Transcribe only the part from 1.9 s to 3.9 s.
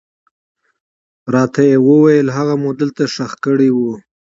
ويل هغه مو دلته ښخ کړى و.